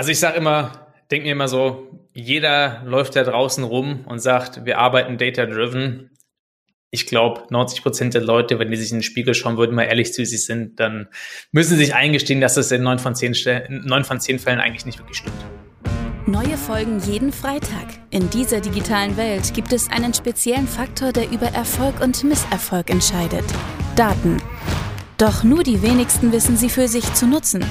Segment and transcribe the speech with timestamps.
[0.00, 4.64] Also ich sage immer, denke mir immer so, jeder läuft da draußen rum und sagt,
[4.64, 6.08] wir arbeiten data-driven.
[6.90, 9.82] Ich glaube, 90 Prozent der Leute, wenn die sich in den Spiegel schauen würden, mal
[9.82, 11.08] ehrlich zu sich sind, dann
[11.52, 13.34] müssen sie sich eingestehen, dass das in neun von zehn,
[13.68, 15.36] neun von zehn Fällen eigentlich nicht wirklich stimmt.
[16.24, 17.88] Neue Folgen jeden Freitag.
[18.08, 23.44] In dieser digitalen Welt gibt es einen speziellen Faktor, der über Erfolg und Misserfolg entscheidet.
[23.96, 24.38] Daten.
[25.18, 27.62] Doch nur die wenigsten wissen sie für sich zu nutzen.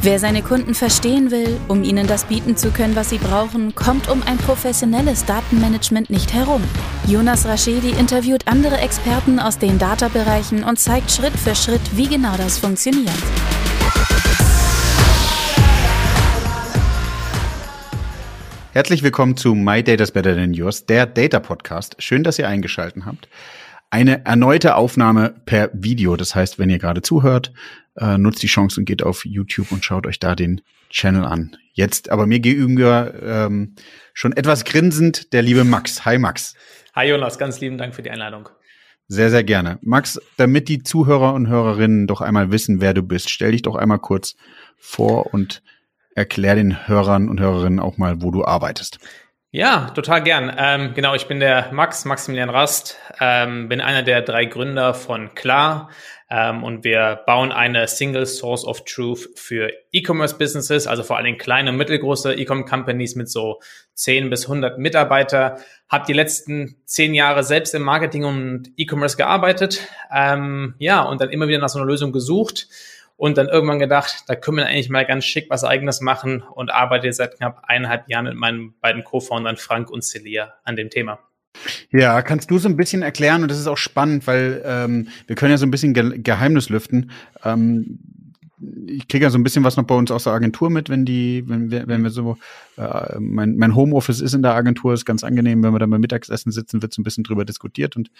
[0.00, 4.08] Wer seine Kunden verstehen will, um ihnen das bieten zu können, was sie brauchen, kommt
[4.08, 6.62] um ein professionelles Datenmanagement nicht herum.
[7.08, 12.36] Jonas Raschedi interviewt andere Experten aus den Data-Bereichen und zeigt Schritt für Schritt, wie genau
[12.36, 13.10] das funktioniert.
[18.72, 21.96] Herzlich willkommen zu My Data's Better Than Yours, der Data Podcast.
[21.98, 23.28] Schön, dass ihr eingeschaltet habt.
[23.90, 26.14] Eine erneute Aufnahme per Video.
[26.14, 27.52] Das heißt, wenn ihr gerade zuhört,
[28.00, 31.56] äh, nutzt die Chance und geht auf YouTube und schaut euch da den Channel an.
[31.72, 33.74] Jetzt aber mir gegenüber ähm,
[34.14, 36.04] schon etwas grinsend der liebe Max.
[36.04, 36.54] Hi Max.
[36.94, 38.48] Hi Jonas, ganz lieben Dank für die Einladung.
[39.06, 39.78] Sehr, sehr gerne.
[39.80, 43.74] Max, damit die Zuhörer und Hörerinnen doch einmal wissen, wer du bist, stell dich doch
[43.74, 44.36] einmal kurz
[44.76, 45.62] vor und
[46.14, 48.98] erklär den Hörern und Hörerinnen auch mal, wo du arbeitest.
[49.50, 50.54] Ja, total gern.
[50.58, 55.34] Ähm, genau, ich bin der Max, Maximilian Rast, ähm, bin einer der drei Gründer von
[55.34, 55.88] Klar
[56.28, 61.38] ähm, und wir bauen eine Single Source of Truth für E-Commerce Businesses, also vor allem
[61.38, 63.60] kleine und mittelgroße E-Com Companies mit so
[63.94, 65.56] 10 bis 100 Mitarbeiter.
[65.88, 69.80] Hab die letzten zehn Jahre selbst im Marketing und E-Commerce gearbeitet,
[70.14, 72.68] ähm, ja, und dann immer wieder nach so einer Lösung gesucht
[73.18, 76.70] und dann irgendwann gedacht, da können wir eigentlich mal ganz schick was eigenes machen und
[76.70, 81.18] arbeite seit knapp eineinhalb Jahren mit meinen beiden Co-Foundern Frank und Celia an dem Thema.
[81.90, 85.34] Ja, kannst du so ein bisschen erklären, und das ist auch spannend, weil ähm, wir
[85.34, 87.10] können ja so ein bisschen Ge Geheimnis lüften.
[87.44, 87.98] Ähm,
[88.86, 91.04] ich kriege ja so ein bisschen was noch bei uns aus der Agentur mit, wenn
[91.04, 92.36] die, wenn wir, wenn wir so,
[92.76, 96.00] äh, mein, mein Homeoffice ist in der Agentur, ist ganz angenehm, wenn wir dann beim
[96.00, 98.10] Mittagessen sitzen, wird so ein bisschen drüber diskutiert und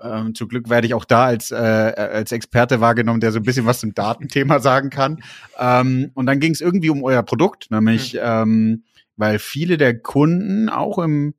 [0.00, 3.44] ähm, zum Glück werde ich auch da als, äh, als Experte wahrgenommen, der so ein
[3.44, 5.22] bisschen was zum Datenthema sagen kann.
[5.58, 8.20] Ähm, und dann ging es irgendwie um euer Produkt, nämlich, mhm.
[8.22, 8.82] ähm,
[9.16, 11.34] weil viele der Kunden auch im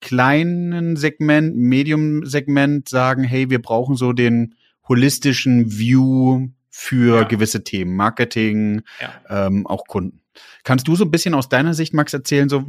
[0.00, 4.56] kleinen Segment, Medium-Segment sagen, hey, wir brauchen so den
[4.88, 7.22] holistischen View für ja.
[7.24, 9.46] gewisse Themen, Marketing, ja.
[9.46, 10.20] ähm, auch Kunden.
[10.64, 12.64] Kannst du so ein bisschen aus deiner Sicht, Max, erzählen, so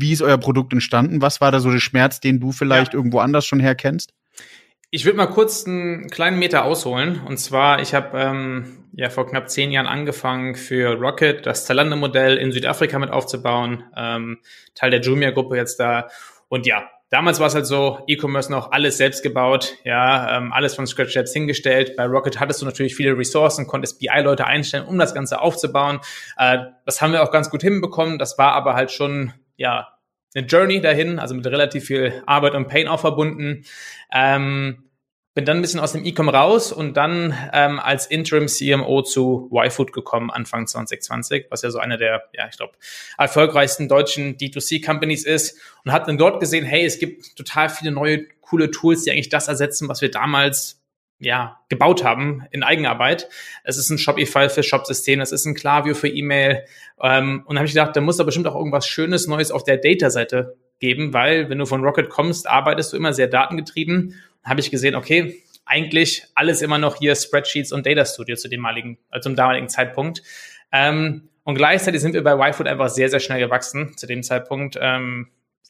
[0.00, 1.22] wie ist euer Produkt entstanden?
[1.22, 2.98] Was war da so der Schmerz, den du vielleicht ja.
[2.98, 4.12] irgendwo anders schon herkennst?
[4.90, 7.20] Ich würde mal kurz einen kleinen Meter ausholen.
[7.26, 12.38] Und zwar, ich habe ähm, ja vor knapp zehn Jahren angefangen für Rocket das Zalando-Modell
[12.38, 13.84] in Südafrika mit aufzubauen.
[13.96, 14.38] Ähm,
[14.74, 16.08] Teil der Jumia-Gruppe jetzt da.
[16.48, 20.74] Und ja, Damals war es halt so, E-Commerce noch alles selbst gebaut, ja, ähm, alles
[20.74, 21.96] von Scratch selbst hingestellt.
[21.96, 26.00] Bei Rocket hattest du natürlich viele Ressourcen, konntest BI-Leute einstellen, um das Ganze aufzubauen.
[26.36, 28.18] Äh, das haben wir auch ganz gut hinbekommen.
[28.18, 29.88] Das war aber halt schon, ja,
[30.34, 33.64] eine Journey dahin, also mit relativ viel Arbeit und Pain auch verbunden.
[34.12, 34.87] Ähm,
[35.38, 39.48] bin dann ein bisschen aus dem E-Com raus und dann ähm, als Interim CMO zu
[39.52, 42.72] YFood gekommen Anfang 2020, was ja so eine der, ja, ich glaube,
[43.16, 48.26] erfolgreichsten deutschen D2C-Companies ist und hat dann dort gesehen, hey, es gibt total viele neue
[48.40, 50.82] coole Tools, die eigentlich das ersetzen, was wir damals
[51.20, 53.28] ja, gebaut haben in Eigenarbeit.
[53.62, 56.64] Es ist ein Shopify für Shopsystem, es ist ein Klaviyo für E-Mail.
[57.00, 59.76] Ähm, und habe ich gedacht, da muss da bestimmt auch irgendwas Schönes Neues auf der
[59.76, 64.70] Data-Seite geben, weil wenn du von Rocket kommst, arbeitest du immer sehr datengetrieben habe ich
[64.70, 69.20] gesehen, okay, eigentlich alles immer noch hier Spreadsheets und Data Studio zu dem damaligen, äh,
[69.20, 70.22] zum damaligen Zeitpunkt.
[70.72, 74.78] Ähm, und gleichzeitig sind wir bei YFood einfach sehr, sehr schnell gewachsen zu dem Zeitpunkt.
[74.80, 75.28] Ähm,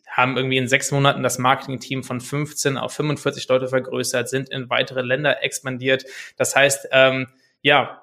[0.09, 4.69] haben irgendwie in sechs Monaten das Marketing-Team von 15 auf 45 Leute vergrößert, sind in
[4.71, 6.05] weitere Länder expandiert.
[6.37, 7.29] Das heißt, ähm,
[7.63, 8.03] ja,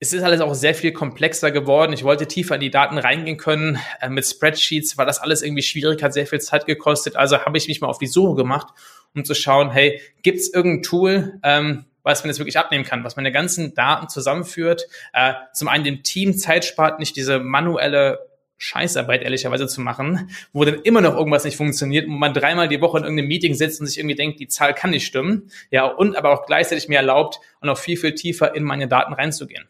[0.00, 1.92] es ist alles auch sehr viel komplexer geworden.
[1.92, 3.78] Ich wollte tiefer in die Daten reingehen können.
[4.00, 7.16] Äh, mit Spreadsheets war das alles irgendwie schwierig, hat sehr viel Zeit gekostet.
[7.16, 8.68] Also habe ich mich mal auf die Suche gemacht
[9.14, 13.04] um zu schauen, hey, gibt es irgendein Tool, ähm, was man jetzt wirklich abnehmen kann,
[13.04, 18.18] was meine ganzen Daten zusammenführt, äh, zum einen dem Team Zeit spart, nicht diese manuelle
[18.56, 22.80] Scheißarbeit ehrlicherweise zu machen, wo dann immer noch irgendwas nicht funktioniert, wo man dreimal die
[22.80, 25.86] Woche in irgendeinem Meeting sitzt und sich irgendwie denkt, die Zahl kann nicht stimmen, ja,
[25.86, 29.66] und aber auch gleichzeitig mir erlaubt, und noch viel, viel tiefer in meine Daten reinzugehen.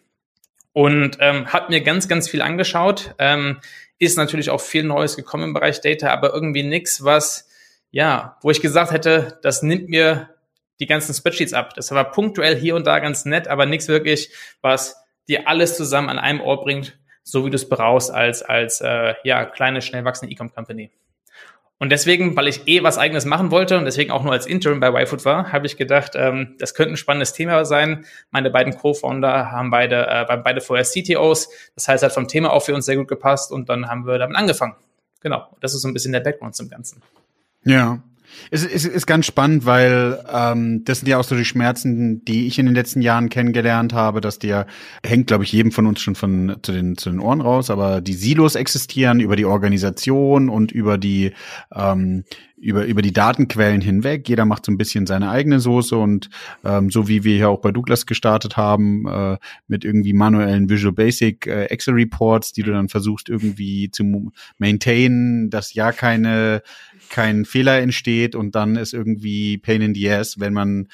[0.75, 3.61] Und ähm, hat mir ganz, ganz viel angeschaut, ähm,
[3.99, 7.49] ist natürlich auch viel Neues gekommen im Bereich Data, aber irgendwie nichts, was
[7.95, 10.31] ja, wo ich gesagt hätte, das nimmt mir
[10.81, 11.75] die ganzen Spreadsheets ab.
[11.75, 14.31] Das war punktuell hier und da ganz nett, aber nichts wirklich,
[14.63, 14.97] was
[15.29, 19.15] dir alles zusammen an einem Ort bringt, so wie du es brauchst als, als äh,
[19.23, 20.91] ja, kleine, schnell wachsende E-Com-Company.
[21.79, 24.81] Und deswegen, weil ich eh was eigenes machen wollte und deswegen auch nur als Interim
[24.81, 28.07] bei YFood war, habe ich gedacht, ähm, das könnte ein spannendes Thema sein.
[28.31, 31.51] Meine beiden Co-Founder haben beide, äh, beide vorher CTOs.
[31.75, 34.19] Das heißt, hat vom Thema auch für uns sehr gut gepasst und dann haben wir
[34.19, 34.77] damit angefangen.
[35.21, 35.49] Genau.
[35.61, 37.03] Das ist so ein bisschen der Background zum Ganzen.
[37.65, 37.99] Ja.
[38.51, 42.47] Es ist, ist ganz spannend, weil ähm, das sind ja auch so die Schmerzen, die
[42.47, 44.67] ich in den letzten Jahren kennengelernt habe, dass der
[45.05, 48.01] hängt, glaube ich, jedem von uns schon von zu den zu den Ohren raus, aber
[48.01, 51.33] die Silos existieren über die Organisation und über die
[51.75, 52.25] ähm,
[52.57, 54.29] über, über die Datenquellen hinweg.
[54.29, 56.31] Jeder macht so ein bisschen seine eigene Soße und
[56.65, 60.93] ähm, so wie wir hier auch bei Douglas gestartet haben, äh, mit irgendwie manuellen Visual
[60.93, 66.63] Basic äh, Excel Reports, die du dann versuchst irgendwie zu maintainen, dass ja keine,
[67.11, 70.89] kein Fehler entsteht und dann ist irgendwie Pain in the Ass, wenn man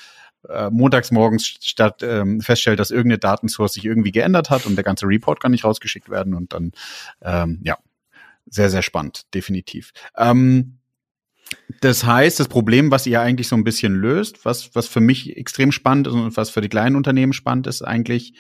[0.49, 4.85] äh, montags morgens statt ähm, feststellt, dass irgendeine Datensource sich irgendwie geändert hat und der
[4.85, 6.73] ganze Report kann nicht rausgeschickt werden und dann
[7.23, 7.77] ähm, ja
[8.47, 9.93] sehr sehr spannend definitiv.
[10.17, 10.80] Ähm,
[11.81, 15.37] das heißt, das Problem, was ihr eigentlich so ein bisschen löst, was, was für mich
[15.37, 18.35] extrem spannend ist und was für die kleinen Unternehmen spannend ist, eigentlich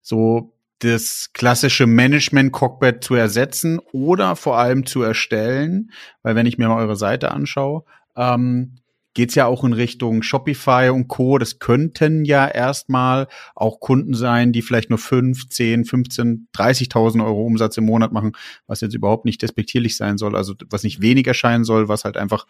[0.00, 6.68] so das klassische Management-Cockpit zu ersetzen oder vor allem zu erstellen, weil wenn ich mir
[6.68, 7.84] mal eure Seite anschaue,
[8.16, 8.81] ähm,
[9.14, 11.38] geht's ja auch in Richtung Shopify und Co.
[11.38, 17.42] Das könnten ja erstmal auch Kunden sein, die vielleicht nur 5, 10, 15, 30.000 Euro
[17.44, 18.32] Umsatz im Monat machen,
[18.66, 22.16] was jetzt überhaupt nicht despektierlich sein soll, also was nicht wenig erscheinen soll, was halt
[22.16, 22.46] einfach,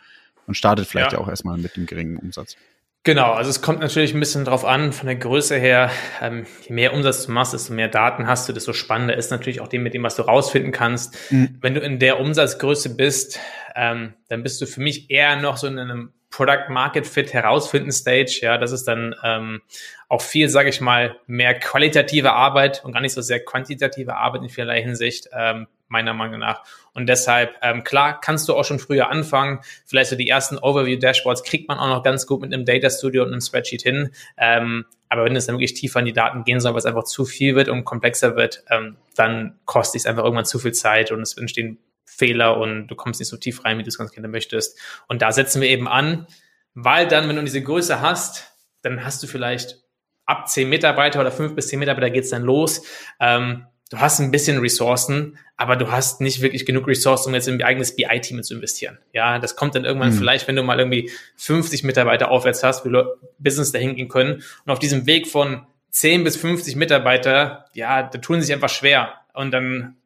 [0.47, 2.57] man startet vielleicht ja, ja auch erstmal mit dem geringen Umsatz.
[3.05, 6.73] Genau, also es kommt natürlich ein bisschen drauf an, von der Größe her, ähm, je
[6.73, 9.83] mehr Umsatz du machst, desto mehr Daten hast du, desto spannender ist natürlich auch dem
[9.83, 11.33] mit dem, was du rausfinden kannst.
[11.33, 11.59] Mhm.
[11.61, 13.41] Wenn du in der Umsatzgröße bist,
[13.75, 17.93] ähm, dann bist du für mich eher noch so in einem Product Market Fit herausfinden
[17.93, 18.41] Stage.
[18.43, 19.61] Ja, das ist dann ähm,
[20.09, 24.43] auch viel, sage ich mal, mehr qualitative Arbeit und gar nicht so sehr quantitative Arbeit
[24.43, 26.65] in vielerlei Hinsicht, ähm, meiner Meinung nach.
[26.95, 29.61] Und deshalb, ähm, klar, kannst du auch schon früher anfangen.
[29.85, 33.23] Vielleicht so die ersten Overview-Dashboards kriegt man auch noch ganz gut mit einem Data Studio
[33.23, 34.11] und einem Spreadsheet hin.
[34.39, 37.27] Ähm, aber wenn es dann wirklich tiefer in die Daten gehen soll, was einfach zu
[37.27, 41.21] viel wird und komplexer wird, ähm, dann kostet es einfach irgendwann zu viel Zeit und
[41.21, 41.79] es entstehen
[42.17, 44.79] Fehler und du kommst nicht so tief rein, wie du es ganz gerne möchtest.
[45.09, 46.27] Und da setzen wir eben an,
[46.75, 49.79] weil dann, wenn du diese Größe hast, dann hast du vielleicht
[50.27, 52.83] ab zehn Mitarbeiter oder fünf bis zehn Mitarbeiter geht's dann los.
[53.21, 57.49] Ähm, du hast ein bisschen Ressourcen, aber du hast nicht wirklich genug Ressourcen, um jetzt
[57.49, 58.99] in ein eigenes BI-Team zu investieren.
[59.13, 60.19] Ja, das kommt dann irgendwann mhm.
[60.19, 63.05] vielleicht, wenn du mal irgendwie 50 Mitarbeiter aufwärts hast, wie du
[63.39, 64.43] Business dahin gehen können.
[64.65, 68.71] Und auf diesem Weg von 10 bis 50 Mitarbeiter, ja, da tun sie sich einfach
[68.71, 69.15] schwer.
[69.35, 69.97] Und dann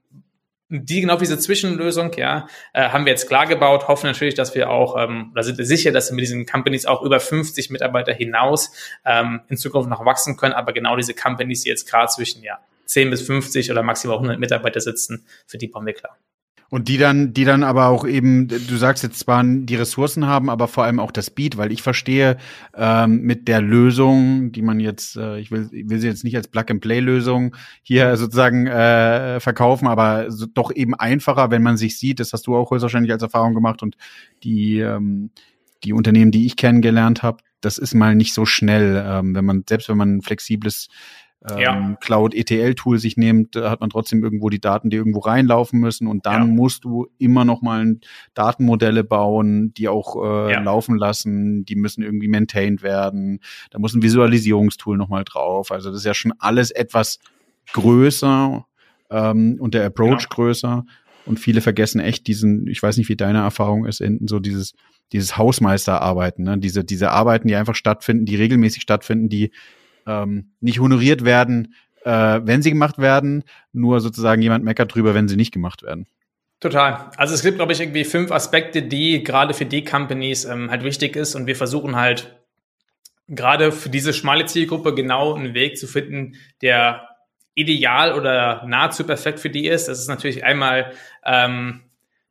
[0.68, 4.70] die genau diese Zwischenlösung, ja, äh, haben wir jetzt klar gebaut, hoffen natürlich, dass wir
[4.70, 8.12] auch, ähm, oder sind wir sicher, dass wir mit diesen Companies auch über 50 Mitarbeiter
[8.12, 8.72] hinaus
[9.04, 12.58] ähm, in Zukunft noch wachsen können, aber genau diese Companies, die jetzt gerade zwischen ja
[12.86, 16.18] 10 bis 50 oder maximal 100 Mitarbeiter sitzen, für die bauen wir klar.
[16.68, 20.50] Und die dann, die dann aber auch eben, du sagst jetzt zwar die Ressourcen haben,
[20.50, 22.38] aber vor allem auch das Speed, weil ich verstehe
[22.74, 26.36] ähm, mit der Lösung, die man jetzt, äh, ich will, ich will sie jetzt nicht
[26.36, 32.18] als Plug-and-Play-Lösung hier sozusagen äh, verkaufen, aber so, doch eben einfacher, wenn man sich sieht.
[32.18, 33.96] Das hast du auch höchstwahrscheinlich als Erfahrung gemacht und
[34.42, 35.30] die ähm,
[35.84, 39.64] die Unternehmen, die ich kennengelernt habe, das ist mal nicht so schnell, ähm, wenn man
[39.69, 40.88] selbst wenn man ein flexibles
[41.48, 41.96] ähm, ja.
[42.00, 46.42] Cloud-ETL-Tool sich nimmt, hat man trotzdem irgendwo die Daten, die irgendwo reinlaufen müssen und dann
[46.42, 46.46] ja.
[46.46, 47.96] musst du immer noch mal
[48.34, 50.60] Datenmodelle bauen, die auch äh, ja.
[50.60, 53.40] laufen lassen, die müssen irgendwie maintained werden,
[53.70, 57.18] da muss ein Visualisierungstool noch mal drauf, also das ist ja schon alles etwas
[57.72, 58.64] größer
[59.10, 60.34] ähm, und der Approach genau.
[60.34, 60.84] größer
[61.26, 64.74] und viele vergessen echt diesen, ich weiß nicht, wie deine Erfahrung ist, enden so dieses
[65.12, 66.58] dieses Hausmeisterarbeiten, ne?
[66.58, 69.52] diese diese Arbeiten, die einfach stattfinden, die regelmäßig stattfinden, die
[70.06, 75.29] ähm, nicht honoriert werden, äh, wenn sie gemacht werden, nur sozusagen jemand meckert drüber, wenn
[75.29, 76.06] sie nicht gemacht werden.
[76.60, 77.10] Total.
[77.17, 80.84] Also es gibt, glaube ich, irgendwie fünf Aspekte, die gerade für die Companies ähm, halt
[80.84, 82.36] wichtig ist und wir versuchen halt
[83.29, 87.08] gerade für diese schmale Zielgruppe genau einen Weg zu finden, der
[87.55, 89.89] ideal oder nahezu perfekt für die ist.
[89.89, 90.93] Das ist natürlich einmal
[91.25, 91.82] ähm,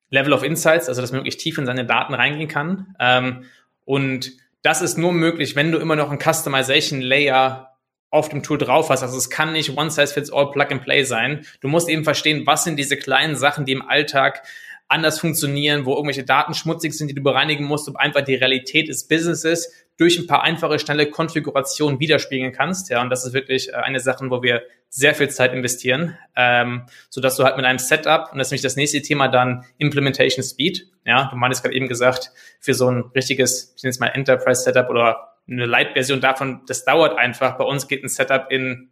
[0.10, 2.96] Level of Insights, also dass man wirklich tief in seine Daten reingehen kann.
[3.00, 3.44] Ähm,
[3.84, 4.32] und
[4.66, 7.78] das ist nur möglich, wenn du immer noch einen Customization Layer
[8.10, 9.04] auf dem Tool drauf hast.
[9.04, 11.46] Also es kann nicht One Size Fits All Plug and Play sein.
[11.62, 14.42] Du musst eben verstehen, was sind diese kleinen Sachen, die im Alltag
[14.88, 18.88] anders funktionieren, wo irgendwelche Daten schmutzig sind, die du bereinigen musst, um einfach die Realität
[18.88, 22.90] des Businesses durch ein paar einfache, schnelle Konfigurationen widerspiegeln kannst.
[22.90, 24.64] Ja, und das ist wirklich äh, eine Sache, wo wir
[24.96, 28.52] sehr viel Zeit investieren, ähm, so dass du halt mit einem Setup und das ist
[28.52, 30.88] nämlich das nächste Thema dann Implementation Speed.
[31.06, 34.64] Ja, du meinst gerade eben gesagt, für so ein richtiges, ich nenne es mal Enterprise
[34.64, 37.58] Setup oder eine Light-Version davon, das dauert einfach.
[37.58, 38.90] Bei uns geht ein Setup in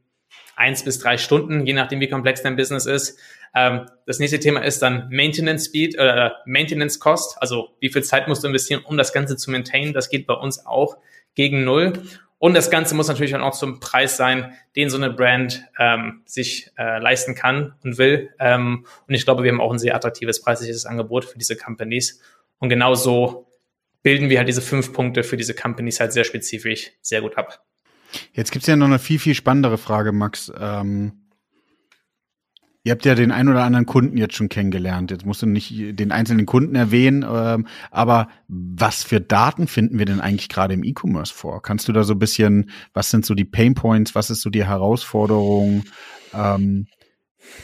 [0.57, 3.17] eins bis drei Stunden, je nachdem, wie komplex dein Business ist.
[3.55, 7.38] Ähm, das nächste Thema ist dann Maintenance Speed oder äh, Maintenance Cost.
[7.41, 9.93] Also wie viel Zeit musst du investieren, um das Ganze zu maintainen?
[9.93, 10.98] Das geht bei uns auch
[11.33, 11.93] gegen null.
[12.44, 16.72] Und das Ganze muss natürlich auch zum Preis sein, den so eine Brand ähm, sich
[16.78, 18.32] äh, leisten kann und will.
[18.38, 22.20] Ähm, und ich glaube, wir haben auch ein sehr attraktives preisliches Angebot für diese Companies.
[22.60, 23.48] Und genau so
[24.02, 27.64] bilden wir halt diese fünf Punkte für diese Companies halt sehr spezifisch sehr gut ab.
[28.34, 30.52] Jetzt gibt's ja noch eine viel, viel spannendere Frage, Max.
[30.60, 31.23] Ähm,
[32.84, 35.12] ihr habt ja den ein oder anderen Kunden jetzt schon kennengelernt.
[35.12, 40.06] Jetzt musst du nicht den einzelnen Kunden erwähnen, ähm, aber was für Daten finden wir
[40.06, 41.62] denn eigentlich gerade im E-Commerce vor?
[41.62, 44.50] Kannst du da so ein bisschen, was sind so die Pain Points, was ist so
[44.50, 45.86] die Herausforderung
[46.34, 46.88] ähm,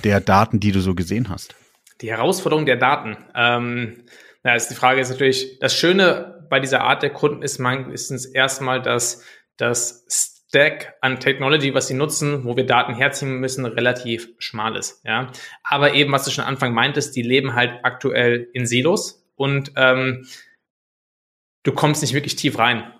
[0.03, 1.55] der Daten, die du so gesehen hast?
[2.01, 3.17] Die Herausforderung der Daten.
[3.35, 4.03] Ähm,
[4.43, 8.25] na, ist die Frage ist natürlich, das Schöne bei dieser Art der Kunden ist meistens
[8.25, 9.23] erstmal, dass
[9.57, 15.05] das Stack an Technology, was sie nutzen, wo wir Daten herziehen müssen, relativ schmal ist.
[15.05, 15.31] Ja,
[15.63, 20.27] aber eben, was du schon Anfang meintest, die leben halt aktuell in Silos und ähm,
[21.63, 22.91] du kommst nicht wirklich tief rein.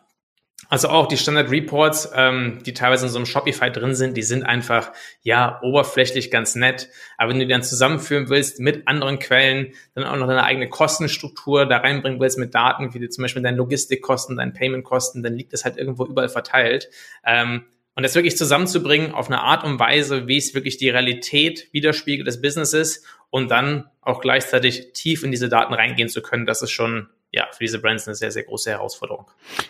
[0.68, 4.24] Also auch die Standard Reports, ähm, die teilweise in so einem Shopify drin sind, die
[4.24, 6.90] sind einfach, ja, oberflächlich ganz nett.
[7.18, 10.70] Aber wenn du die dann zusammenführen willst mit anderen Quellen, dann auch noch deine eigene
[10.70, 15.54] Kostenstruktur da reinbringen willst mit Daten, wie zum Beispiel deine Logistikkosten, deine Paymentkosten, dann liegt
[15.54, 16.90] das halt irgendwo überall verteilt.
[17.26, 17.64] Ähm,
[17.96, 22.28] und das wirklich zusammenzubringen auf eine Art und Weise, wie es wirklich die Realität widerspiegelt
[22.28, 26.72] des Businesses und dann auch gleichzeitig tief in diese Daten reingehen zu können, das ist
[26.72, 29.28] schon ja, für diese Brands eine sehr, sehr große Herausforderung.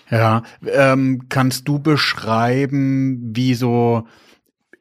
[0.09, 4.07] Ja, ähm, kannst du beschreiben, wie so,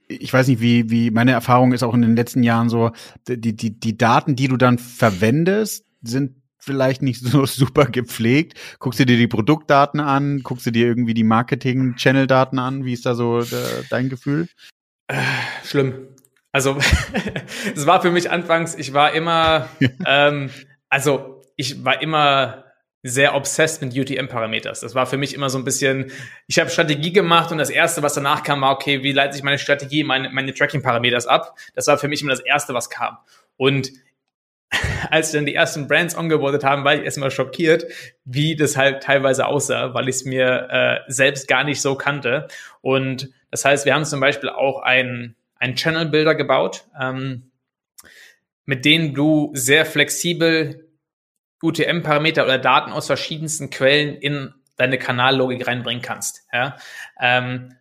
[0.07, 2.93] ich weiß nicht, wie, wie meine Erfahrung ist auch in den letzten Jahren so,
[3.27, 8.59] die, die, die Daten, die du dann verwendest, sind vielleicht nicht so super gepflegt.
[8.79, 13.07] Guckst du dir die Produktdaten an, guckst du dir irgendwie die Marketing-Channel-Daten an, wie ist
[13.07, 14.49] da so de, äh, dein Gefühl?
[15.09, 15.17] Äh,
[15.65, 16.09] schlimm.
[16.53, 16.79] Also,
[17.75, 19.69] es war für mich anfangs, ich war immer,
[20.07, 20.51] ähm,
[20.89, 22.65] also ich war immer
[23.03, 24.81] sehr obsessed mit UTM-Parameters.
[24.81, 26.11] Das war für mich immer so ein bisschen,
[26.47, 29.43] ich habe Strategie gemacht und das Erste, was danach kam, war, okay, wie leite ich
[29.43, 31.57] meine Strategie, meine, meine Tracking-Parameters ab?
[31.75, 33.19] Das war für mich immer das Erste, was kam.
[33.57, 33.93] Und
[35.11, 37.87] als dann die ersten Brands ongeboardet haben, war ich erstmal schockiert,
[38.25, 42.49] wie das halt teilweise aussah, weil ich es mir äh, selbst gar nicht so kannte.
[42.81, 47.51] Und das heißt, wir haben zum Beispiel auch einen, Channel-Builder gebaut, ähm,
[48.65, 50.88] mit dem du sehr flexibel
[51.63, 56.47] UTM-Parameter oder Daten aus verschiedensten Quellen in deine Kanallogik reinbringen kannst.
[56.53, 56.77] Ja?
[57.21, 57.75] Ähm,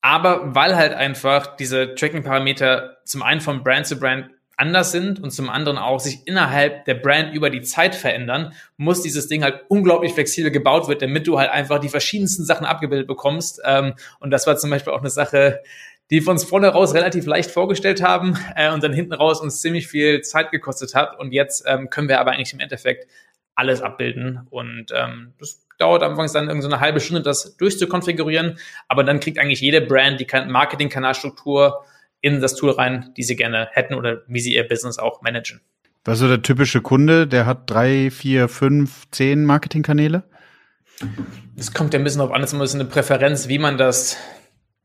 [0.00, 5.32] aber weil halt einfach diese Tracking-Parameter zum einen von Brand zu Brand anders sind und
[5.32, 9.64] zum anderen auch sich innerhalb der Brand über die Zeit verändern, muss dieses Ding halt
[9.68, 13.60] unglaublich flexibel gebaut wird, damit du halt einfach die verschiedensten Sachen abgebildet bekommst.
[13.64, 15.60] Ähm, und das war zum Beispiel auch eine Sache,
[16.10, 19.60] die wir uns vorne raus relativ leicht vorgestellt haben äh, und dann hinten raus uns
[19.60, 21.18] ziemlich viel Zeit gekostet hat.
[21.18, 23.08] Und jetzt ähm, können wir aber eigentlich im Endeffekt
[23.54, 24.46] alles abbilden.
[24.50, 28.58] Und ähm, das dauert anfangs dann irgendwie so eine halbe Stunde, das durchzukonfigurieren.
[28.88, 31.84] Aber dann kriegt eigentlich jede Brand die Marketing-Kanalstruktur
[32.20, 35.60] in das Tool rein, die sie gerne hätten oder wie sie ihr Business auch managen.
[36.04, 37.26] Was ist so der typische Kunde?
[37.26, 40.22] Der hat drei, vier, fünf, zehn Marketingkanäle?
[41.56, 43.76] Es kommt ja ein bisschen auf an, es ist ein bisschen eine Präferenz, wie man
[43.76, 44.16] das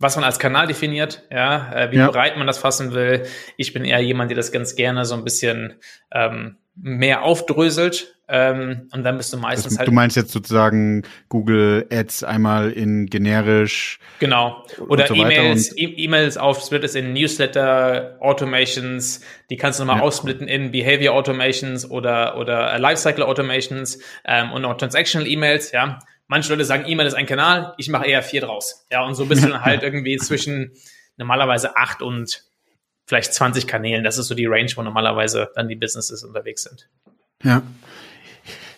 [0.01, 2.10] was man als Kanal definiert, ja, äh, wie ja.
[2.10, 3.24] breit man das fassen will.
[3.58, 5.75] Ich bin eher jemand, der das ganz gerne so ein bisschen
[6.12, 8.15] ähm, mehr aufdröselt.
[8.34, 9.89] Ähm, und dann bist du meistens das, halt.
[9.89, 14.00] Du meinst jetzt sozusagen Google Ads einmal in generisch.
[14.20, 14.63] Genau.
[14.88, 20.08] Oder so E-Mails, e E-Mails aufsplit es in Newsletter, Automations, die kannst du nochmal ja.
[20.08, 26.00] aufsplitten in Behavior Automations oder, oder Lifecycle Automations ähm, und auch Transactional E-Mails, ja.
[26.31, 28.85] Manche Leute sagen, E-Mail ist ein Kanal, ich mache eher vier draus.
[28.89, 30.71] Ja, und so bist du dann halt irgendwie zwischen
[31.17, 32.45] normalerweise acht und
[33.05, 34.05] vielleicht 20 Kanälen.
[34.05, 36.88] Das ist so die Range, wo normalerweise dann die Businesses unterwegs sind.
[37.43, 37.61] Ja.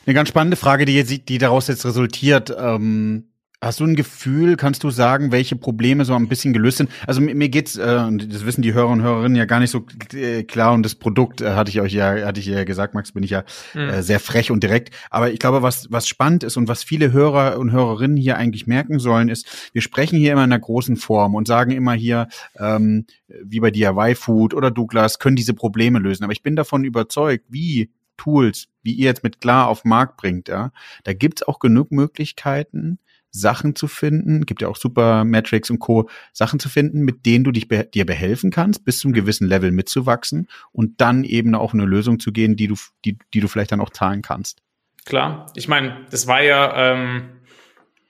[0.04, 2.52] Eine ganz spannende Frage, die, die daraus jetzt resultiert.
[2.58, 3.30] Ähm,
[3.64, 6.90] Hast du ein Gefühl, kannst du sagen, welche Probleme so ein bisschen gelöst sind?
[7.08, 9.72] Also mir, mir geht's, äh, und das wissen die Hörer und Hörerinnen ja gar nicht
[9.72, 12.94] so äh, klar und das Produkt äh, hatte ich euch ja, hatte ich ja gesagt,
[12.94, 13.88] Max, bin ich ja mhm.
[13.88, 14.94] äh, sehr frech und direkt.
[15.10, 18.68] Aber ich glaube, was was spannend ist und was viele Hörer und Hörerinnen hier eigentlich
[18.68, 22.28] merken sollen, ist, wir sprechen hier immer in einer großen Form und sagen immer hier,
[22.60, 26.26] ähm, wie bei DIY Food oder Douglas, können diese Probleme lösen.
[26.26, 30.18] Aber ich bin davon überzeugt, wie Tools, wie ihr jetzt mit klar auf den Markt
[30.18, 30.74] bringt, ja,
[31.06, 33.00] da gibt's auch genug Möglichkeiten,
[33.34, 36.08] Sachen zu finden, gibt ja auch super Metrics und Co.
[36.32, 39.72] Sachen zu finden, mit denen du dich be dir behelfen kannst, bis zum gewissen Level
[39.72, 43.72] mitzuwachsen und dann eben auch eine Lösung zu gehen, die du, die, die du vielleicht
[43.72, 44.62] dann auch zahlen kannst.
[45.06, 47.24] Klar, ich meine, das war ja, ähm,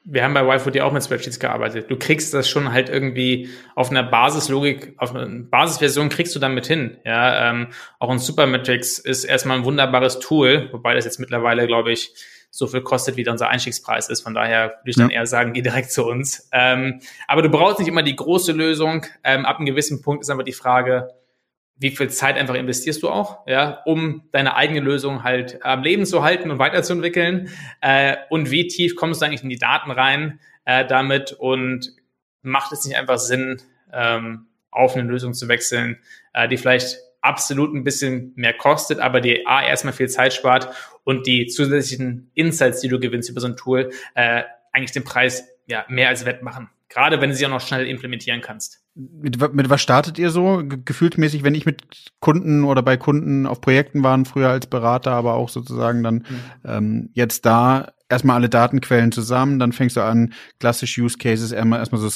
[0.06, 1.90] wir haben bei YFOD auch mit Spreadsheets gearbeitet.
[1.90, 6.68] Du kriegst das schon halt irgendwie auf einer Basislogik, auf einer Basisversion kriegst du damit
[6.68, 6.98] hin.
[7.06, 7.68] Ja, ähm,
[8.00, 12.14] auch ein Supermetrics ist erstmal ein wunderbares Tool, wobei das jetzt mittlerweile, glaube ich,
[12.56, 14.22] so viel kostet, wie unser Einstiegspreis ist.
[14.22, 15.22] Von daher würde ich dann ja.
[15.22, 16.50] eher sagen, geh direkt zu uns.
[16.52, 19.08] Ähm, aber du brauchst nicht immer die große Lösung.
[19.24, 21.10] Ähm, ab einem gewissen Punkt ist aber die Frage,
[21.78, 26.06] wie viel Zeit einfach investierst du auch, ja, um deine eigene Lösung halt am Leben
[26.06, 27.50] zu halten und weiterzuentwickeln?
[27.82, 31.96] Äh, und wie tief kommst du eigentlich in die Daten rein äh, damit und
[32.44, 35.98] macht es nicht einfach Sinn, ähm, auf eine Lösung zu wechseln,
[36.34, 40.70] äh, die vielleicht absolut ein bisschen mehr kostet, aber die A erstmal viel Zeit spart
[41.04, 45.48] und die zusätzlichen Insights, die du gewinnst über so ein Tool, äh, eigentlich den Preis
[45.66, 46.70] ja mehr als wettmachen.
[46.94, 48.82] Gerade wenn du sie auch noch schnell implementieren kannst.
[48.94, 50.62] Mit, mit was startet ihr so?
[50.64, 55.34] Gefühltmäßig, wenn ich mit Kunden oder bei Kunden auf Projekten waren, früher als Berater, aber
[55.34, 56.40] auch sozusagen dann mhm.
[56.64, 61.80] ähm, jetzt da erstmal alle Datenquellen zusammen, dann fängst du an, klassische Use Cases erstmal,
[61.80, 62.10] erstmal so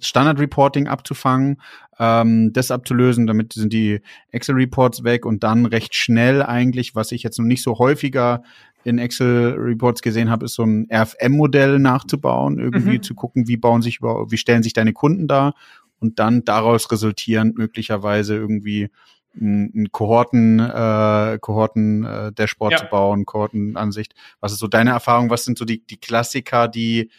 [0.00, 1.62] Standard Reporting abzufangen,
[2.00, 4.00] ähm, das abzulösen, damit sind die
[4.32, 8.42] Excel Reports weg und dann recht schnell eigentlich, was ich jetzt noch nicht so häufiger
[8.86, 13.02] in Excel Reports gesehen habe, ist so ein RFM-Modell nachzubauen, irgendwie mhm.
[13.02, 15.54] zu gucken, wie bauen sich über, wie stellen sich deine Kunden da
[15.98, 18.90] und dann daraus resultierend möglicherweise irgendwie
[19.38, 22.78] ein Kohorten, äh, Kohorten äh, Dashboard ja.
[22.78, 24.14] zu bauen, Kohortenansicht.
[24.40, 25.28] Was ist so deine Erfahrung?
[25.30, 27.10] Was sind so die, die Klassiker, die,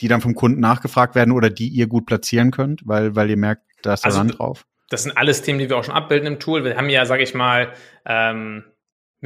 [0.00, 3.36] die dann vom Kunden nachgefragt werden oder die ihr gut platzieren könnt, weil, weil ihr
[3.36, 4.66] merkt, da ist also, Rand drauf?
[4.90, 6.62] Das sind alles Themen, die wir auch schon abbilden im Tool.
[6.62, 7.72] Wir haben ja, sage ich mal,
[8.04, 8.64] ähm,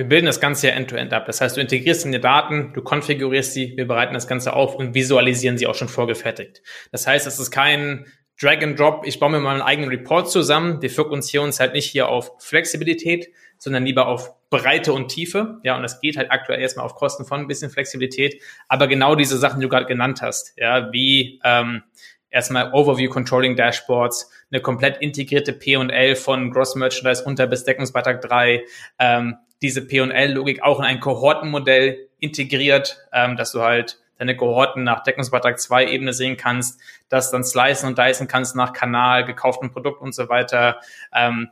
[0.01, 1.27] wir bilden das Ganze ja end-to-end -end ab.
[1.27, 4.95] Das heißt, du integrierst deine Daten, du konfigurierst sie, wir bereiten das Ganze auf und
[4.95, 6.63] visualisieren sie auch schon vorgefertigt.
[6.91, 8.07] Das heißt, es ist kein
[8.41, 10.81] Drag and Drop, ich baue mir mal einen eigenen Report zusammen.
[10.81, 13.29] Wir fokussieren uns halt nicht hier auf Flexibilität,
[13.59, 15.61] sondern lieber auf Breite und Tiefe.
[15.65, 18.41] Ja, und das geht halt aktuell erstmal auf Kosten von ein bisschen Flexibilität.
[18.69, 21.83] Aber genau diese Sachen, die du gerade genannt hast, ja, wie ähm,
[22.31, 28.65] erstmal Overview Controlling Dashboards, eine komplett integrierte P&L von Gross Merchandise unter bis Deckungsbeitrag 3,
[28.99, 35.03] ähm, diese P&L-Logik auch in ein Kohortenmodell integriert, ähm, dass du halt deine Kohorten nach
[35.03, 40.03] Deckungsbeitrag 2 Ebene sehen kannst, das dann slicen und dicen kannst nach Kanal, gekauften Produkt
[40.03, 40.81] und so weiter.
[41.15, 41.49] Ähm,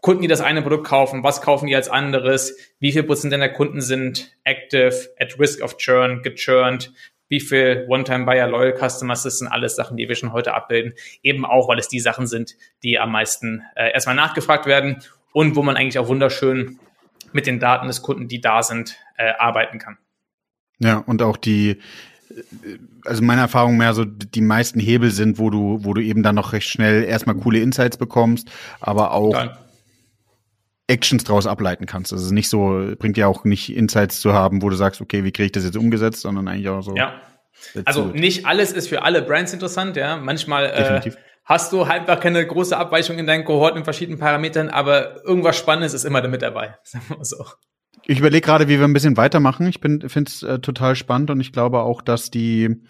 [0.00, 3.48] Kunden, die das eine Produkt kaufen, was kaufen die als anderes, wie viel Prozent deiner
[3.48, 6.92] Kunden sind active, at risk of churn, gechurned,
[7.28, 10.94] wie viel One-Time-Buyer, Loyal Customers, das sind alles Sachen, die wir schon heute abbilden.
[11.22, 15.56] Eben auch, weil es die Sachen sind, die am meisten äh, erstmal nachgefragt werden und
[15.56, 16.78] wo man eigentlich auch wunderschön
[17.34, 19.98] mit den Daten des Kunden, die da sind, äh, arbeiten kann.
[20.78, 21.78] Ja, und auch die,
[23.04, 26.34] also meine Erfahrung mehr so, die meisten Hebel sind, wo du, wo du eben dann
[26.34, 29.58] noch recht schnell erstmal coole Insights bekommst, aber auch Total.
[30.88, 32.12] Actions draus ableiten kannst.
[32.12, 35.32] Also nicht so, bringt ja auch nicht Insights zu haben, wo du sagst, okay, wie
[35.32, 36.96] kriege ich das jetzt umgesetzt, sondern eigentlich auch so.
[36.96, 37.20] Ja.
[37.84, 40.16] Also nicht alles ist für alle Brands interessant, ja.
[40.16, 41.12] Manchmal äh,
[41.44, 45.56] hast du halt einfach keine große Abweichung in deinen Kohorten in verschiedenen Parametern, aber irgendwas
[45.56, 46.76] Spannendes ist immer damit dabei.
[46.82, 47.44] Sagen wir so.
[48.04, 49.66] Ich überlege gerade, wie wir ein bisschen weitermachen.
[49.66, 52.82] Ich finde es äh, total spannend und ich glaube auch, dass die,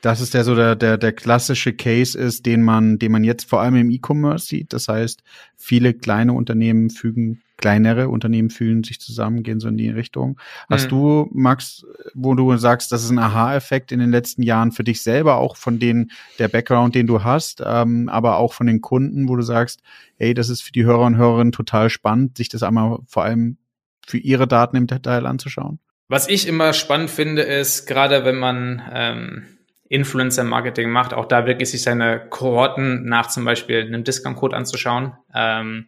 [0.00, 3.48] dass es der so der, der, der klassische Case ist, den man, den man jetzt
[3.48, 4.72] vor allem im E-Commerce sieht.
[4.72, 5.22] Das heißt,
[5.56, 10.40] viele kleine Unternehmen fügen kleinere Unternehmen fühlen sich zusammen, gehen so in die Richtung.
[10.68, 10.90] Hast mhm.
[10.90, 15.02] du, Max, wo du sagst, das ist ein Aha-Effekt in den letzten Jahren für dich
[15.02, 19.28] selber, auch von den, der Background, den du hast, ähm, aber auch von den Kunden,
[19.28, 19.80] wo du sagst,
[20.16, 23.58] hey, das ist für die Hörer und Hörerinnen total spannend, sich das einmal vor allem
[24.06, 25.78] für ihre Daten im Detail anzuschauen?
[26.08, 29.44] Was ich immer spannend finde, ist, gerade wenn man ähm,
[29.88, 35.12] Influencer-Marketing macht, auch da wirklich sich seine Kohorten nach zum Beispiel einem Discount-Code anzuschauen.
[35.34, 35.86] Ähm,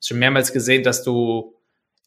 [0.00, 1.54] schon mehrmals gesehen, dass du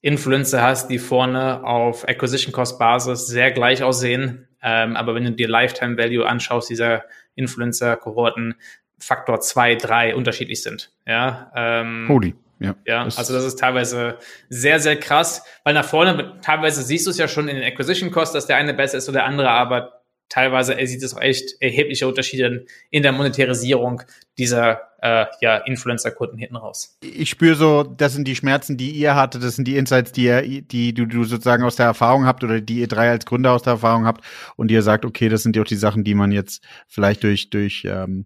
[0.01, 4.47] Influencer hast, die vorne auf Acquisition Cost Basis sehr gleich aussehen.
[4.61, 7.03] Ähm, aber wenn du dir Lifetime Value anschaust, dieser
[7.35, 8.55] Influencer-Kohorten
[8.99, 10.91] Faktor zwei, drei unterschiedlich sind.
[11.05, 12.35] Ja, ähm, Holy.
[12.59, 14.17] Ja, ja das also das ist teilweise
[14.49, 18.11] sehr, sehr krass, weil nach vorne, teilweise siehst du es ja schon in den Acquisition
[18.11, 21.61] Costs, dass der eine besser ist oder der andere, aber teilweise sieht es auch echt
[21.61, 24.01] erhebliche Unterschiede in der Monetarisierung
[24.37, 26.97] dieser äh, ja, Influencer-Kunden hinten raus.
[27.01, 30.23] Ich spüre so, das sind die Schmerzen, die ihr hattet, das sind die Insights, die,
[30.23, 33.51] ihr, die du, du sozusagen aus der Erfahrung habt oder die ihr drei als Gründer
[33.51, 34.23] aus der Erfahrung habt
[34.55, 37.49] und ihr sagt, okay, das sind ja auch die Sachen, die man jetzt vielleicht durch,
[37.49, 38.25] durch ähm,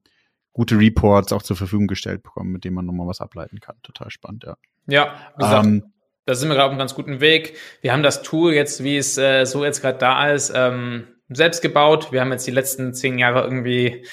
[0.53, 3.75] gute Reports auch zur Verfügung gestellt bekommen, mit denen man nochmal was ableiten kann.
[3.83, 4.57] Total spannend, ja.
[4.87, 5.93] Ja, gesagt, ähm,
[6.25, 7.57] da sind wir gerade auf einem ganz guten Weg.
[7.81, 11.61] Wir haben das Tool jetzt, wie es äh, so jetzt gerade da ist, ähm, selbst
[11.61, 12.11] gebaut.
[12.11, 14.05] Wir haben jetzt die letzten zehn Jahre irgendwie,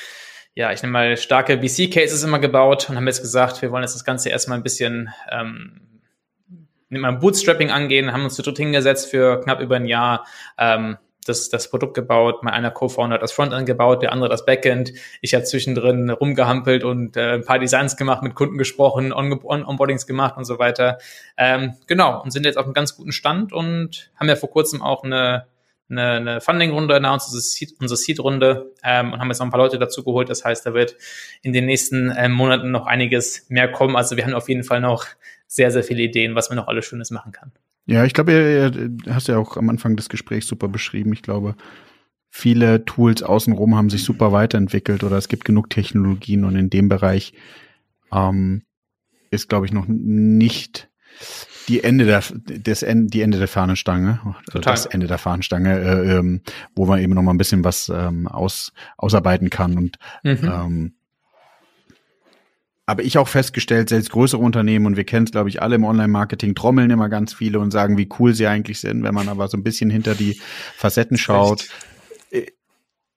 [0.54, 3.94] ja, ich nehme mal starke BC-Cases immer gebaut und haben jetzt gesagt, wir wollen jetzt
[3.94, 6.00] das Ganze erstmal ein bisschen ähm,
[6.88, 10.26] mit meinem Bootstrapping angehen, haben uns zu dritt hingesetzt für knapp über ein Jahr,
[10.58, 10.96] ähm,
[11.26, 14.92] das, das Produkt gebaut, mein einer Co-Founder hat das Frontend gebaut, der andere das Backend.
[15.22, 19.64] Ich habe zwischendrin rumgehampelt und äh, ein paar Designs gemacht, mit Kunden gesprochen, On On
[19.64, 20.98] Onboardings gemacht und so weiter.
[21.36, 24.82] Ähm, genau, und sind jetzt auf einem ganz guten Stand und haben ja vor kurzem
[24.82, 25.46] auch eine
[25.88, 29.60] eine, eine Funding-Runde announced, unsere Seed, unsere Seed-Runde ähm, und haben jetzt noch ein paar
[29.60, 30.28] Leute dazu geholt.
[30.28, 30.96] Das heißt, da wird
[31.42, 33.96] in den nächsten äh, Monaten noch einiges mehr kommen.
[33.96, 35.06] Also wir haben auf jeden Fall noch
[35.46, 37.52] sehr, sehr viele Ideen, was man noch alles Schönes machen kann.
[37.86, 41.12] Ja, ich glaube, du hast ja auch am Anfang des Gesprächs super beschrieben.
[41.12, 41.54] Ich glaube,
[42.30, 46.88] viele Tools außenrum haben sich super weiterentwickelt oder es gibt genug Technologien und in dem
[46.88, 47.34] Bereich
[48.10, 48.62] ähm,
[49.30, 50.88] ist, glaube ich, noch nicht
[51.68, 52.22] die Ende der
[52.60, 54.72] das Ende, die Ende der Fahnenstange, Total.
[54.72, 56.42] das Ende der Fahnenstange, äh, ähm,
[56.74, 60.38] wo man eben noch mal ein bisschen was ähm, aus, ausarbeiten kann und mhm.
[60.42, 60.94] ähm,
[62.86, 65.84] aber ich auch festgestellt, selbst größere Unternehmen, und wir kennen es, glaube ich, alle im
[65.84, 69.02] Online-Marketing, trommeln immer ganz viele und sagen, wie cool sie eigentlich sind.
[69.02, 70.38] Wenn man aber so ein bisschen hinter die
[70.76, 71.68] Facetten schaut,
[72.30, 72.44] äh,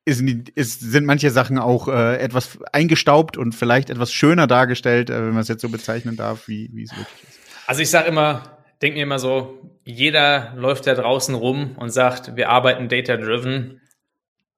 [0.05, 5.17] ist, ist, sind manche Sachen auch äh, etwas eingestaubt und vielleicht etwas schöner dargestellt, äh,
[5.17, 7.36] wenn man es jetzt so bezeichnen darf, wie, wie es wirklich ist.
[7.67, 12.35] Also ich sage immer, denke mir immer so, jeder läuft da draußen rum und sagt,
[12.35, 13.81] wir arbeiten data-driven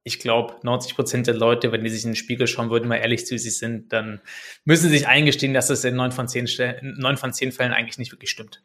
[0.03, 2.95] ich glaube, 90 Prozent der Leute, wenn die sich in den Spiegel schauen würden, mal
[2.95, 4.21] ehrlich zu sich sind, dann
[4.63, 6.47] müssen sie sich eingestehen, dass das in neun von zehn,
[6.81, 8.63] neun von zehn Fällen eigentlich nicht wirklich stimmt.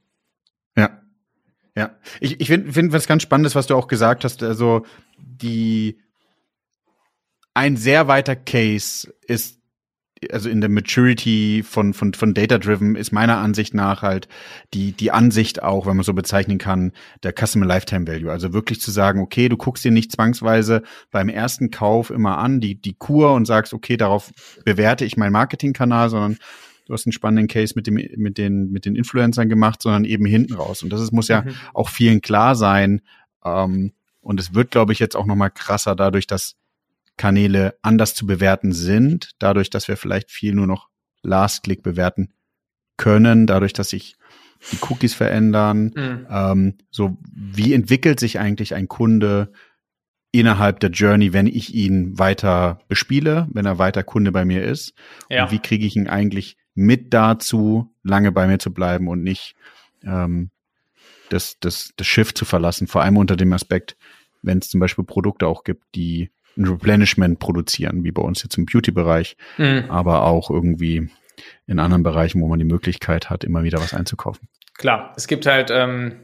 [0.76, 1.02] Ja.
[1.76, 1.98] Ja.
[2.20, 4.42] Ich, ich finde find was ganz Spannendes, was du auch gesagt hast.
[4.42, 4.86] Also,
[5.18, 6.00] die,
[7.52, 9.60] ein sehr weiter Case ist
[10.30, 14.28] also in der Maturity von, von, von Data-Driven ist meiner Ansicht nach halt
[14.72, 18.30] die, die Ansicht auch, wenn man so bezeichnen kann, der Customer Lifetime Value.
[18.30, 22.60] Also wirklich zu sagen, okay, du guckst dir nicht zwangsweise beim ersten Kauf immer an,
[22.60, 24.32] die, die Kur und sagst, okay, darauf
[24.64, 26.38] bewerte ich meinen Marketingkanal, sondern
[26.86, 30.26] du hast einen spannenden Case mit dem, mit den, mit den Influencern gemacht, sondern eben
[30.26, 30.82] hinten raus.
[30.82, 31.54] Und das ist, muss ja mhm.
[31.72, 33.00] auch vielen klar sein.
[33.44, 36.56] Ähm, und es wird, glaube ich, jetzt auch noch mal krasser dadurch, dass
[37.16, 40.88] Kanäle anders zu bewerten sind, dadurch, dass wir vielleicht viel nur noch
[41.22, 42.32] Last-Click bewerten
[42.96, 44.16] können, dadurch, dass sich
[44.72, 45.92] die Cookies verändern.
[45.94, 46.26] Mhm.
[46.30, 49.52] Ähm, so, wie entwickelt sich eigentlich ein Kunde
[50.32, 54.94] innerhalb der Journey, wenn ich ihn weiter bespiele, wenn er weiter Kunde bei mir ist?
[55.28, 55.44] Ja.
[55.44, 59.54] Und wie kriege ich ihn eigentlich mit dazu, lange bei mir zu bleiben und nicht
[60.02, 60.50] ähm,
[61.28, 62.86] das, das, das Schiff zu verlassen?
[62.86, 63.96] Vor allem unter dem Aspekt,
[64.42, 68.56] wenn es zum Beispiel Produkte auch gibt, die ein Replenishment produzieren, wie bei uns jetzt
[68.58, 69.84] im Beauty-Bereich, mhm.
[69.88, 71.08] aber auch irgendwie
[71.66, 74.48] in anderen Bereichen, wo man die Möglichkeit hat, immer wieder was einzukaufen.
[74.76, 76.20] Klar, es gibt halt ähm,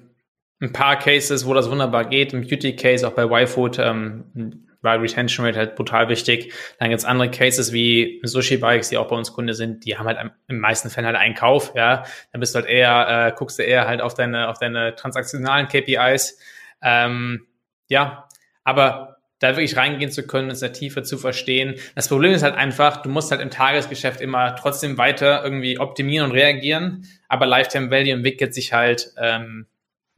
[0.60, 2.32] ein paar Cases, wo das wunderbar geht.
[2.32, 6.52] Im Beauty-Case, auch bei YFood, ähm, war Retention Rate halt brutal wichtig.
[6.78, 10.06] Dann gibt es andere Cases wie Sushi-Bikes, die auch bei uns Kunde sind, die haben
[10.06, 12.04] halt in meisten Fällen halt einen Kauf, ja.
[12.32, 15.68] Dann bist du halt eher, äh, guckst du eher halt auf deine, auf deine transaktionalen
[15.68, 16.38] KPIs.
[16.82, 17.46] Ähm,
[17.88, 18.28] ja,
[18.64, 21.74] aber da wirklich reingehen zu können, es in der Tiefe zu verstehen.
[21.94, 26.30] Das Problem ist halt einfach, du musst halt im Tagesgeschäft immer trotzdem weiter irgendwie optimieren
[26.30, 29.66] und reagieren, aber Lifetime Value entwickelt sich halt ähm,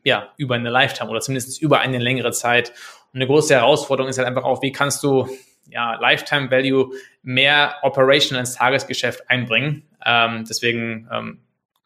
[0.05, 2.71] ja über eine Lifetime oder zumindest über eine längere Zeit.
[3.13, 5.29] Und eine große Herausforderung ist halt einfach auch, wie kannst du
[5.71, 6.91] ja Lifetime Value
[7.23, 9.89] mehr Operation ins Tagesgeschäft einbringen.
[10.05, 11.39] Ähm, deswegen ähm,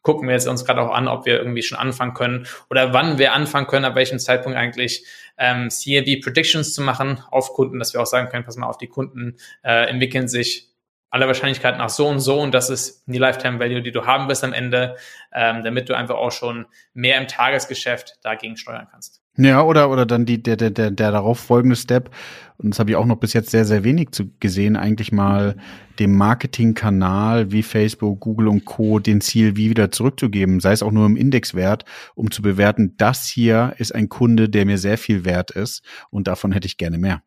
[0.07, 3.17] gucken wir jetzt uns gerade auch an, ob wir irgendwie schon anfangen können oder wann
[3.17, 5.05] wir anfangen können, ab welchem Zeitpunkt eigentlich
[5.37, 8.77] ähm, CLV Predictions zu machen auf Kunden, dass wir auch sagen können, pass mal auf,
[8.77, 10.69] die Kunden äh, entwickeln sich
[11.09, 14.29] aller Wahrscheinlichkeit nach so und so und das ist die Lifetime Value, die du haben
[14.29, 14.95] wirst am Ende,
[15.33, 19.21] ähm, damit du einfach auch schon mehr im Tagesgeschäft dagegen steuern kannst.
[19.39, 22.09] Ja, oder, oder dann die, der, der, der, der darauf folgende Step,
[22.57, 25.55] und das habe ich auch noch bis jetzt sehr, sehr wenig zu gesehen, eigentlich mal
[25.99, 28.97] dem Marketingkanal wie Facebook, Google und Co.
[28.97, 33.27] den Ziel wie wieder zurückzugeben, sei es auch nur im Indexwert, um zu bewerten, das
[33.27, 36.97] hier ist ein Kunde, der mir sehr viel wert ist und davon hätte ich gerne
[36.97, 37.21] mehr.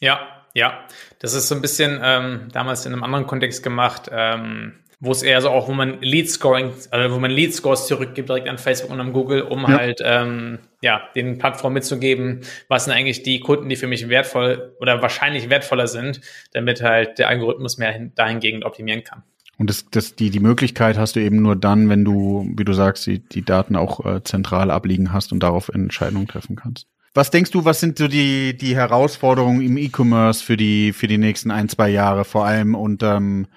[0.00, 0.18] Ja,
[0.54, 0.86] ja.
[1.18, 4.08] Das ist so ein bisschen ähm, damals in einem anderen Kontext gemacht.
[4.10, 7.86] Ähm, wo es eher so auch, wo man Lead Scoring, also wo man Lead Scores
[7.86, 9.68] zurückgibt direkt an Facebook und an Google, um ja.
[9.68, 14.76] halt ähm, ja den Plattformen mitzugeben, was sind eigentlich die Kunden, die für mich wertvoll
[14.78, 16.20] oder wahrscheinlich wertvoller sind,
[16.52, 19.22] damit halt der Algorithmus mehr dahingehend optimieren kann.
[19.56, 22.72] Und das, das, die, die Möglichkeit hast du eben nur dann, wenn du, wie du
[22.72, 26.86] sagst, die, die Daten auch äh, zentral abliegen hast und darauf Entscheidungen treffen kannst.
[27.12, 31.18] Was denkst du, was sind so die, die Herausforderungen im E-Commerce für die, für die
[31.18, 33.48] nächsten ein, zwei Jahre, vor allem unter ähm,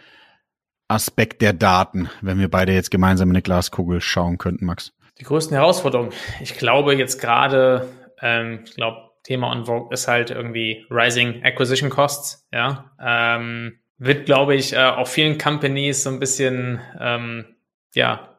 [0.88, 4.93] Aspekt der Daten, wenn wir beide jetzt gemeinsam in eine Glaskugel schauen könnten, Max?
[5.19, 6.12] Die größten Herausforderungen.
[6.41, 7.88] Ich glaube jetzt gerade,
[8.22, 12.91] ähm, ich glaube, Thema on Vogue ist halt irgendwie Rising Acquisition Costs, ja.
[13.00, 17.46] Ähm, wird, glaube ich, äh, auch vielen Companies so ein bisschen, ähm,
[17.93, 18.33] ja,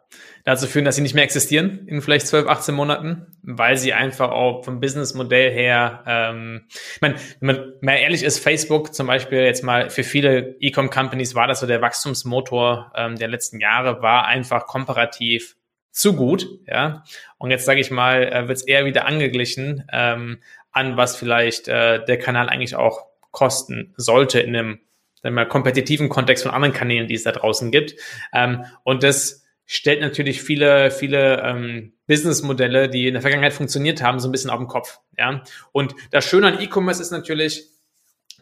[0.45, 4.31] dazu führen, dass sie nicht mehr existieren in vielleicht 12, 18 Monaten, weil sie einfach
[4.31, 9.41] auch vom Businessmodell her, ähm, ich meine, wenn man mal ehrlich ist, Facebook zum Beispiel
[9.41, 14.27] jetzt mal für viele E-Com-Companies war das so der Wachstumsmotor ähm, der letzten Jahre, war
[14.27, 15.57] einfach komparativ
[15.91, 17.05] zu gut, ja.
[17.39, 21.69] Und jetzt sage ich mal, äh, wird es eher wieder angeglichen ähm, an, was vielleicht
[21.69, 24.81] äh, der Kanal eigentlich auch kosten sollte in einem
[25.23, 27.95] sagen wir mal, kompetitiven Kontext von anderen Kanälen, die es da draußen gibt.
[28.35, 34.21] Ähm, und das stellt natürlich viele, viele ähm, Businessmodelle, die in der Vergangenheit funktioniert haben,
[34.21, 35.01] so ein bisschen auf den Kopf.
[35.19, 35.43] Ja?
[35.73, 37.65] Und das Schöne an E-Commerce ist natürlich,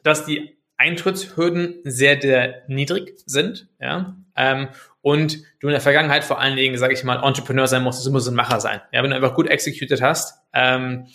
[0.02, 3.68] dass die Eintrittshürden sehr, sehr niedrig sind.
[3.80, 4.16] Ja?
[4.36, 4.68] Ähm,
[5.00, 8.10] und du in der Vergangenheit vor allen Dingen, sage ich mal, Entrepreneur sein musst, du
[8.10, 8.80] musst ein Macher sein.
[8.92, 9.02] Ja?
[9.02, 11.06] Wenn du einfach gut executed hast, ähm,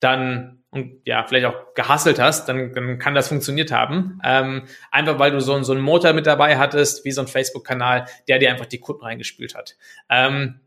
[0.00, 4.18] dann und ja, vielleicht auch gehasselt hast, dann, dann kann das funktioniert haben.
[4.24, 8.06] Ähm, einfach weil du so, so einen Motor mit dabei hattest, wie so ein Facebook-Kanal,
[8.26, 9.76] der dir einfach die Kunden reingespielt hat.
[10.08, 10.60] Ähm,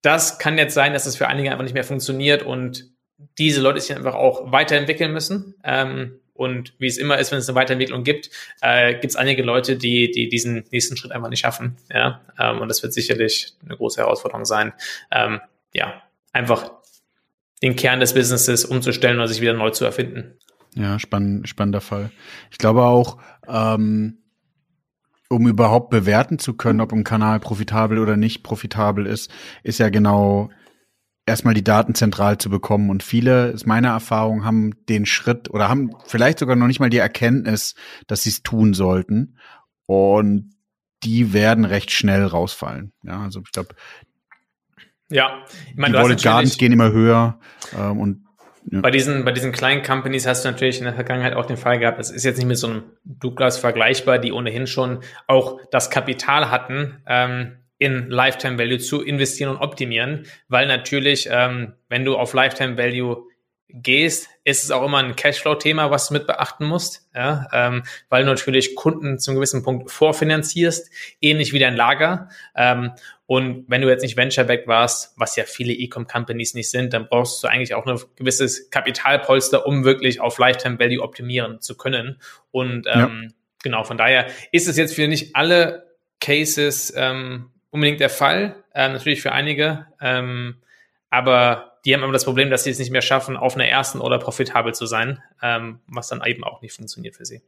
[0.00, 2.90] das kann jetzt sein, dass es das für einige einfach nicht mehr funktioniert und
[3.36, 5.54] diese Leute sich einfach auch weiterentwickeln müssen.
[5.64, 8.30] Ähm, und wie es immer ist, wenn es eine Weiterentwicklung gibt,
[8.62, 11.76] äh, gibt es einige Leute, die, die diesen nächsten Schritt einfach nicht schaffen.
[11.92, 12.22] Ja?
[12.38, 14.72] Ähm, und das wird sicherlich eine große Herausforderung sein.
[15.10, 15.42] Ähm,
[15.74, 16.02] ja,
[16.32, 16.79] einfach
[17.62, 20.38] den Kern des Businesses umzustellen oder sich wieder neu zu erfinden.
[20.74, 22.10] Ja, spann spannender Fall.
[22.50, 23.18] Ich glaube auch,
[23.48, 24.18] ähm,
[25.28, 29.30] um überhaupt bewerten zu können, ob ein Kanal profitabel oder nicht profitabel ist,
[29.62, 30.50] ist ja genau
[31.26, 32.90] erstmal die Daten zentral zu bekommen.
[32.90, 36.90] Und viele, ist meine Erfahrung, haben den Schritt oder haben vielleicht sogar noch nicht mal
[36.90, 37.74] die Erkenntnis,
[38.06, 39.36] dass sie es tun sollten.
[39.86, 40.54] Und
[41.02, 42.92] die werden recht schnell rausfallen.
[43.02, 43.74] Ja, also ich glaube,
[45.10, 47.38] ja, ich meine, die Wallet Gardens gehen immer höher
[47.76, 48.24] ähm, und
[48.70, 48.80] ja.
[48.82, 51.78] Bei diesen, bei diesen kleinen Companies hast du natürlich in der Vergangenheit auch den Fall
[51.78, 55.90] gehabt, das ist jetzt nicht mit so einem Douglas vergleichbar, die ohnehin schon auch das
[55.90, 62.16] Kapital hatten, ähm, in Lifetime Value zu investieren und optimieren, weil natürlich, ähm, wenn du
[62.16, 63.24] auf Lifetime Value
[63.72, 68.24] gehst, ist es auch immer ein Cashflow-Thema, was du mit beachten musst, ja, ähm, weil
[68.24, 72.28] du natürlich Kunden zum gewissen Punkt vorfinanzierst, ähnlich wie dein Lager.
[72.54, 72.92] Ähm,
[73.26, 77.42] und wenn du jetzt nicht Venture-backed warst, was ja viele E-Com-Companies nicht sind, dann brauchst
[77.42, 82.20] du eigentlich auch ein gewisses Kapitalpolster, um wirklich auf Lifetime Value optimieren zu können.
[82.50, 83.34] Und ähm, ja.
[83.62, 88.88] genau, von daher ist es jetzt für nicht alle Cases ähm, unbedingt der Fall, äh,
[88.88, 90.56] natürlich für einige, ähm,
[91.08, 94.00] aber die haben aber das Problem, dass sie es nicht mehr schaffen, auf einer ersten
[94.00, 97.40] oder profitabel zu sein, ähm, was dann eben auch nicht funktioniert für sie.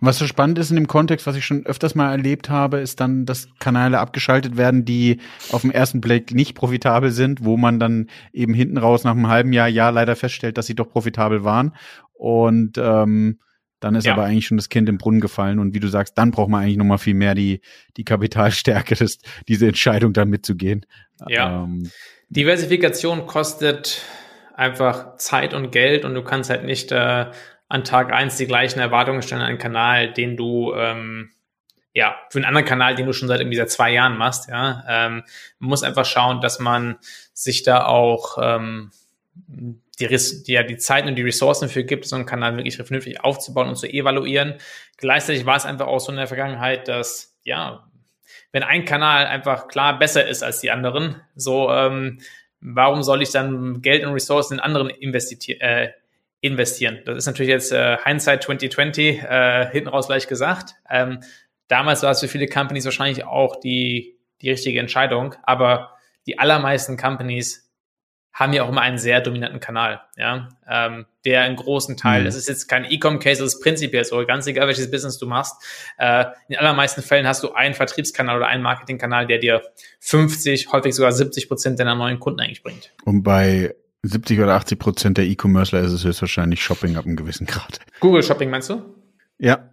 [0.00, 3.00] Was so spannend ist in dem Kontext, was ich schon öfters mal erlebt habe, ist
[3.00, 5.18] dann, dass Kanäle abgeschaltet werden, die
[5.50, 9.28] auf den ersten Blick nicht profitabel sind, wo man dann eben hinten raus nach einem
[9.28, 11.74] halben Jahr, ja, leider feststellt, dass sie doch profitabel waren.
[12.12, 13.38] Und ähm,
[13.80, 14.12] dann ist ja.
[14.12, 15.58] aber eigentlich schon das Kind im Brunnen gefallen.
[15.58, 17.60] Und wie du sagst, dann braucht man eigentlich noch mal viel mehr die,
[17.96, 20.86] die Kapitalstärke, das, diese Entscheidung dann mitzugehen.
[21.28, 21.64] Ja.
[21.64, 21.90] Ähm,
[22.32, 24.00] Diversifikation kostet
[24.54, 27.26] einfach Zeit und Geld und du kannst halt nicht äh,
[27.68, 31.30] an Tag eins die gleichen Erwartungen stellen an einen Kanal, den du ähm,
[31.92, 34.48] ja für einen anderen Kanal, den du schon seit irgendwie seit zwei Jahren machst.
[34.48, 35.24] Ja, ähm,
[35.58, 36.96] man muss einfach schauen, dass man
[37.34, 38.92] sich da auch ähm,
[39.36, 43.22] die, die, ja, die Zeit und die Ressourcen für gibt, so einen Kanal wirklich vernünftig
[43.22, 44.54] aufzubauen und zu evaluieren.
[44.96, 47.86] Gleichzeitig war es einfach auch so in der Vergangenheit, dass ja
[48.52, 52.18] wenn ein Kanal einfach klar besser ist als die anderen, so ähm,
[52.60, 55.90] warum soll ich dann Geld und Ressourcen in anderen äh,
[56.40, 57.00] investieren?
[57.04, 60.74] Das ist natürlich jetzt äh, Hindsight 2020 äh, hinten raus gleich gesagt.
[60.88, 61.20] Ähm,
[61.68, 66.96] damals war es für viele Companies wahrscheinlich auch die, die richtige Entscheidung, aber die allermeisten
[66.96, 67.61] Companies
[68.32, 72.24] haben ja auch immer einen sehr dominanten Kanal, ja, ähm, der einen großen Teil, mhm.
[72.24, 75.62] das ist jetzt kein E-Com-Case, das ist prinzipiell so, ganz egal welches Business du machst,
[75.98, 79.62] äh, in allermeisten Fällen hast du einen Vertriebskanal oder einen Marketingkanal, der dir
[80.00, 82.92] 50, häufig sogar 70 Prozent deiner neuen Kunden eigentlich bringt.
[83.04, 87.46] Und bei 70 oder 80 Prozent der E-Commercer ist es höchstwahrscheinlich Shopping ab einem gewissen
[87.46, 87.80] Grad.
[88.00, 88.82] Google Shopping meinst du?
[89.38, 89.70] Ja.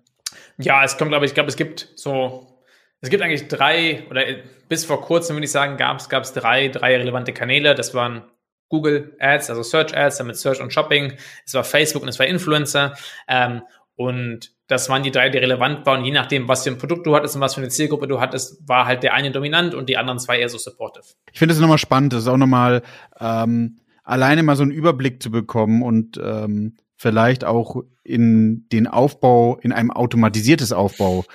[0.57, 2.61] Ja, es kommt, glaube ich, ich glaube, es gibt so,
[3.01, 4.25] es gibt eigentlich drei, oder
[4.67, 7.73] bis vor kurzem, würde ich sagen, gab es, gab es drei, drei relevante Kanäle.
[7.73, 8.23] Das waren
[8.69, 11.13] Google Ads, also Search Ads, damit Search und Shopping.
[11.45, 12.95] Es war Facebook und es war Influencer.
[13.27, 13.63] Ähm,
[13.95, 16.05] und das waren die drei, die relevant waren.
[16.05, 18.67] Je nachdem, was für ein Produkt du hattest und was für eine Zielgruppe du hattest,
[18.67, 21.03] war halt der eine dominant und die anderen zwei eher so supportive.
[21.33, 22.13] Ich finde es nochmal spannend.
[22.13, 22.83] Das ist auch nochmal
[23.19, 29.57] ähm, alleine mal so einen Überblick zu bekommen und ähm, vielleicht auch in den Aufbau,
[29.61, 31.25] in einem automatisiertes Aufbau,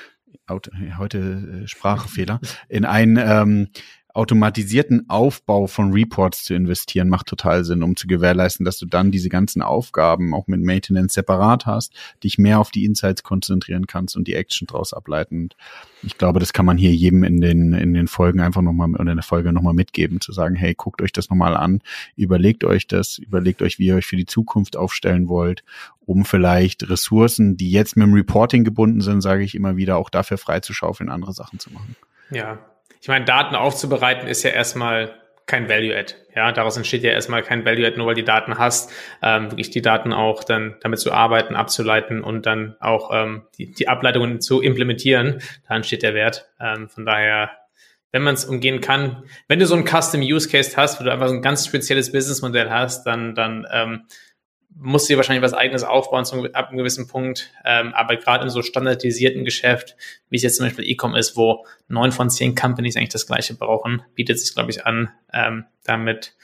[0.98, 3.68] heute äh, Sprachfehler, in ein ähm,
[4.14, 9.11] automatisierten Aufbau von Reports zu investieren, macht total Sinn, um zu gewährleisten, dass du dann
[9.11, 14.16] diese ganzen Aufgaben auch mit Maintenance separat hast, dich mehr auf die Insights konzentrieren kannst
[14.16, 15.48] und die Action draus ableiten.
[16.05, 19.11] Ich glaube, das kann man hier jedem in den, in den Folgen einfach nochmal oder
[19.11, 21.81] in der Folge nochmal mitgeben, zu sagen, hey, guckt euch das nochmal an,
[22.14, 25.64] überlegt euch das, überlegt euch, wie ihr euch für die Zukunft aufstellen wollt,
[26.07, 30.09] um vielleicht Ressourcen, die jetzt mit dem Reporting gebunden sind, sage ich immer wieder, auch
[30.09, 31.96] dafür freizuschaufeln, andere Sachen zu machen.
[32.31, 32.61] Ja,
[33.04, 35.14] ich meine, Daten aufzubereiten ist ja erstmal
[35.44, 36.14] kein Value-Add.
[36.34, 38.90] Ja, daraus entsteht ja erstmal kein Value-Add, nur weil die Daten hast,
[39.22, 43.70] ähm, wirklich die Daten auch dann damit zu arbeiten, abzuleiten und dann auch ähm, die,
[43.72, 45.42] die Ableitungen zu implementieren.
[45.68, 46.48] Da entsteht der Wert.
[46.58, 47.50] Ähm, von daher,
[48.10, 51.12] wenn man es umgehen kann, wenn du so ein Custom Use Case hast, wo du
[51.12, 54.04] einfach so ein ganz spezielles Businessmodell hast, dann, dann ähm,
[54.76, 57.50] musst dir wahrscheinlich was eigenes aufbauen zum, ab einem gewissen Punkt.
[57.64, 59.96] Ähm, aber gerade in so standardisierten Geschäft,
[60.30, 63.54] wie es jetzt zum Beispiel E-Com ist, wo neun von zehn Companies eigentlich das Gleiche
[63.54, 66.34] brauchen, bietet sich, glaube ich, an, ähm, damit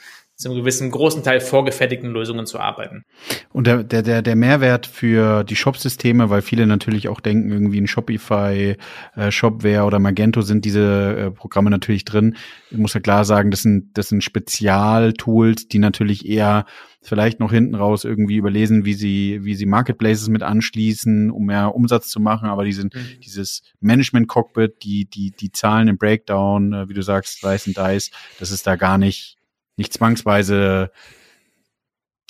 [0.40, 3.04] zu einem gewissen großen Teil vorgefertigten Lösungen zu arbeiten.
[3.52, 7.86] Und der, der, der, Mehrwert für die Shop-Systeme, weil viele natürlich auch denken, irgendwie in
[7.86, 8.76] Shopify,
[9.16, 12.36] äh, Shopware oder Magento sind diese äh, Programme natürlich drin.
[12.70, 16.64] Ich muss ja klar sagen, das sind, das sind Spezialtools, die natürlich eher
[17.02, 21.74] vielleicht noch hinten raus irgendwie überlesen, wie sie, wie sie Marketplaces mit anschließen, um mehr
[21.74, 22.48] Umsatz zu machen.
[22.48, 23.20] Aber die sind, mhm.
[23.22, 28.10] dieses Management-Cockpit, die, die, die Zahlen im Breakdown, äh, wie du sagst, Slice and Dice,
[28.38, 29.39] das ist da gar nicht
[29.80, 30.92] nicht zwangsweise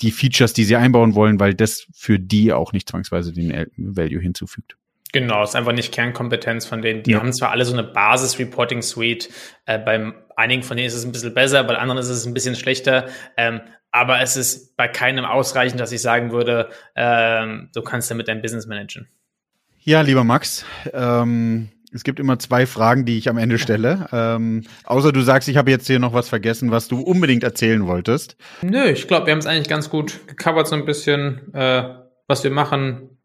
[0.01, 4.19] die Features, die sie einbauen wollen, weil das für die auch nicht zwangsweise den Value
[4.19, 4.77] hinzufügt.
[5.13, 7.03] Genau, ist einfach nicht Kernkompetenz von denen.
[7.03, 7.19] Die ja.
[7.19, 9.29] haben zwar alle so eine Basis-Reporting-Suite,
[9.65, 12.33] äh, bei einigen von denen ist es ein bisschen besser, bei anderen ist es ein
[12.33, 13.59] bisschen schlechter, ähm,
[13.91, 18.41] aber es ist bei keinem ausreichend, dass ich sagen würde, ähm, du kannst damit dein
[18.41, 19.09] Business managen.
[19.83, 24.07] Ja, lieber Max, ähm, es gibt immer zwei Fragen, die ich am Ende stelle.
[24.13, 27.87] Ähm, außer du sagst, ich habe jetzt hier noch was vergessen, was du unbedingt erzählen
[27.87, 28.35] wolltest.
[28.61, 31.83] Nö, ich glaube, wir haben es eigentlich ganz gut gecovert, so ein bisschen, äh,
[32.27, 33.17] was wir machen,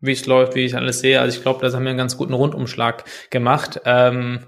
[0.00, 1.20] wie es läuft, wie ich alles sehe.
[1.20, 3.80] Also ich glaube, da haben wir einen ganz guten Rundumschlag gemacht.
[3.84, 4.40] Ähm,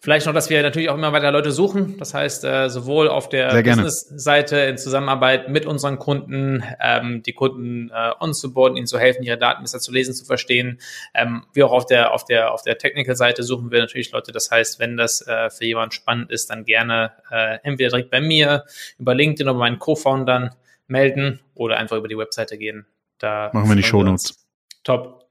[0.00, 1.96] Vielleicht noch, dass wir natürlich auch immer weiter Leute suchen.
[1.98, 7.90] Das heißt, äh, sowohl auf der Business-Seite in Zusammenarbeit mit unseren Kunden, ähm, die Kunden
[7.90, 10.80] äh, on-supporten, ihnen zu helfen, ihre Daten besser zu lesen, zu verstehen,
[11.14, 14.32] ähm, wie auch auf der, auf der, auf der Technical-Seite suchen wir natürlich Leute.
[14.32, 18.20] Das heißt, wenn das äh, für jemanden spannend ist, dann gerne äh, entweder direkt bei
[18.20, 18.64] mir,
[18.98, 20.54] über LinkedIn oder meinen Co-Foundern
[20.88, 22.86] melden oder einfach über die Webseite gehen.
[23.18, 24.46] Da machen wir die Show Notes.
[24.84, 25.30] Top.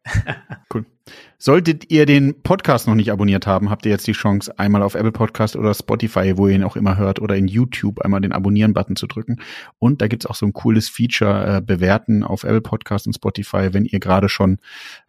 [0.73, 0.85] cool.
[1.37, 4.95] Solltet ihr den Podcast noch nicht abonniert haben, habt ihr jetzt die Chance, einmal auf
[4.95, 8.31] Apple Podcast oder Spotify, wo ihr ihn auch immer hört, oder in YouTube einmal den
[8.31, 9.41] Abonnieren-Button zu drücken.
[9.77, 13.73] Und da gibt's auch so ein cooles Feature, äh, bewerten auf Apple Podcast und Spotify,
[13.73, 14.59] wenn ihr gerade schon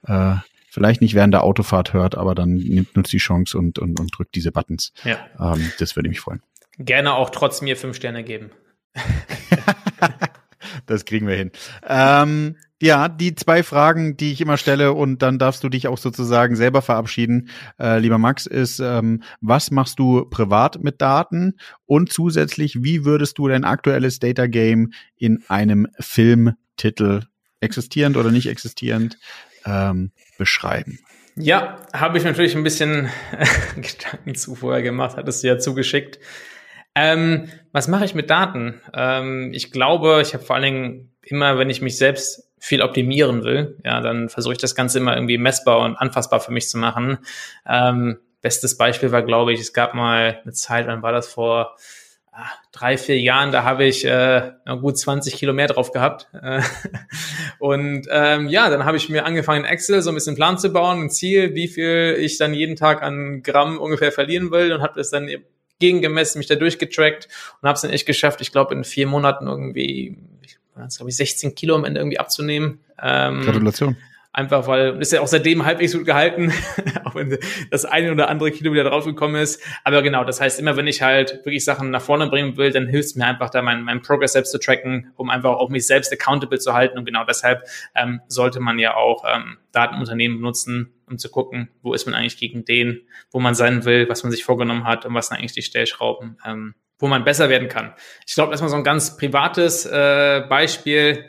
[0.07, 0.35] äh,
[0.77, 4.11] vielleicht nicht während der Autofahrt hört, aber dann nimmt nutzt die Chance und, und, und
[4.17, 4.93] drückt diese Buttons.
[5.05, 5.19] Ja.
[5.41, 6.43] Ähm, das würde mich freuen.
[6.79, 8.51] Gerne auch trotz mir fünf Sterne geben.
[10.87, 11.51] das kriegen wir hin.
[11.89, 15.97] Ähm, ja, die zwei Fragen, die ich immer stelle, und dann darfst du dich auch
[15.97, 21.55] sozusagen selber verabschieden, äh, lieber Max, ist, ähm, was machst du privat mit Daten?
[21.87, 27.23] Und zusätzlich, wie würdest du dein aktuelles Data Game in einem Filmtitel,
[27.61, 29.19] existierend oder nicht existierend,
[29.65, 30.99] ähm, beschreiben?
[31.35, 33.09] Ja, habe ich natürlich ein bisschen
[33.77, 36.19] Gedanken zu vorher gemacht, hattest du ja zugeschickt.
[36.95, 38.81] Ähm, was mache ich mit Daten?
[38.95, 43.45] Ähm, ich glaube, ich habe vor allen Dingen immer, wenn ich mich selbst viel optimieren
[43.45, 46.79] will, ja, dann versuche ich das Ganze immer irgendwie messbar und anfassbar für mich zu
[46.79, 47.19] machen.
[47.65, 51.77] Ähm, bestes Beispiel war, glaube ich, es gab mal eine Zeit, wann war das vor
[52.33, 54.51] ah, drei, vier Jahren, da habe ich äh,
[54.81, 56.27] gut 20 Kilo mehr drauf gehabt.
[57.61, 60.73] Und ähm, ja, dann habe ich mir angefangen, in Excel so ein bisschen Plan zu
[60.73, 64.83] bauen, ein Ziel, wie viel ich dann jeden Tag an Gramm ungefähr verlieren will und
[64.83, 65.31] habe das dann
[65.79, 67.29] gegengemessen, mich da durchgetrackt
[67.63, 70.17] und habe es dann echt geschafft, ich glaube in vier Monaten irgendwie,
[70.97, 72.81] glaube ich, 16 Kilo am Ende irgendwie abzunehmen.
[73.03, 73.97] Ähm, Gratulation.
[74.37, 76.53] Einfach weil, ist ja auch seitdem halbwegs gut gehalten,
[77.05, 77.39] auch wenn
[77.71, 79.63] das eine oder andere Kilo wieder draufgekommen ist.
[79.83, 82.87] Aber genau, das heißt, immer wenn ich halt wirklich Sachen nach vorne bringen will, dann
[82.87, 85.87] hilft es mir einfach da, mein, mein Progress selbst zu tracken, um einfach auch mich
[85.87, 86.99] selbst accountable zu halten.
[86.99, 87.63] Und genau deshalb
[87.95, 92.37] ähm, sollte man ja auch ähm, Datenunternehmen benutzen, um zu gucken, wo ist man eigentlich
[92.37, 95.53] gegen den, wo man sein will, was man sich vorgenommen hat und was sind eigentlich
[95.53, 97.95] die Stellschrauben, ähm, wo man besser werden kann.
[98.27, 101.29] Ich glaube, das ist mal so ein ganz privates äh, Beispiel.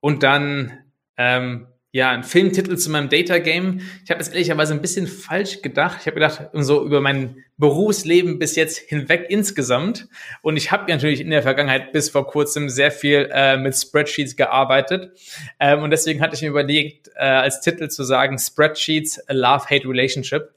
[0.00, 0.78] Und dann
[1.16, 3.80] ähm, ja, ein Filmtitel zu meinem Data Game.
[4.04, 5.98] Ich habe es ehrlicherweise ein bisschen falsch gedacht.
[6.00, 10.06] Ich habe gedacht, so über mein Berufsleben bis jetzt hinweg insgesamt.
[10.42, 14.36] Und ich habe natürlich in der Vergangenheit bis vor kurzem sehr viel äh, mit Spreadsheets
[14.36, 15.12] gearbeitet.
[15.58, 19.88] Ähm, und deswegen hatte ich mir überlegt, äh, als Titel zu sagen, Spreadsheets, a Love-Hate
[19.88, 20.50] Relationship.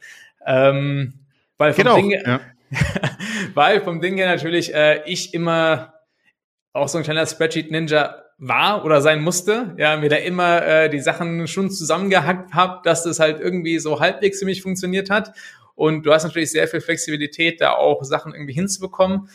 [0.46, 1.14] Ähm,
[1.58, 2.42] weil vom, genau, Ding, ja.
[3.54, 5.94] Weil vom Ding her natürlich äh, ich immer
[6.74, 11.00] auch so ein kleiner Spreadsheet-Ninja war oder sein musste, ja, mir da immer äh, die
[11.00, 15.34] Sachen schon zusammengehackt habe, dass das halt irgendwie so halbwegs für mich funktioniert hat.
[15.76, 19.30] Und du hast natürlich sehr viel Flexibilität, da auch Sachen irgendwie hinzubekommen.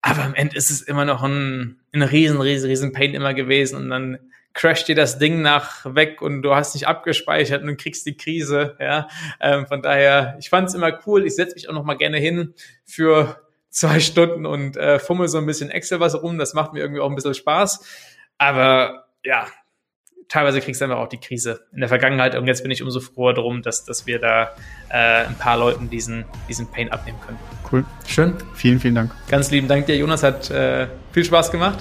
[0.00, 3.76] Aber am Ende ist es immer noch ein, ein riesen, riesen, riesen Pain immer gewesen.
[3.76, 4.18] Und dann
[4.54, 8.76] crasht dir das Ding nach weg und du hast nicht abgespeichert und kriegst die Krise.
[8.80, 9.08] Ja,
[9.40, 11.26] ähm, von daher, ich fand es immer cool.
[11.26, 13.40] Ich setze mich auch noch mal gerne hin für
[13.70, 16.38] zwei Stunden und äh, fummel so ein bisschen Excel was rum.
[16.38, 17.84] Das macht mir irgendwie auch ein bisschen Spaß.
[18.38, 19.46] Aber ja,
[20.28, 23.00] teilweise kriegst du einfach auch die Krise in der Vergangenheit und jetzt bin ich umso
[23.00, 24.54] froher drum, dass, dass wir da
[24.88, 27.38] äh, ein paar Leuten diesen, diesen Pain abnehmen können.
[27.70, 27.84] Cool.
[28.06, 28.34] Schön.
[28.54, 29.12] Vielen, vielen Dank.
[29.28, 30.22] Ganz lieben Dank dir, Jonas.
[30.22, 31.78] Hat äh, viel Spaß gemacht.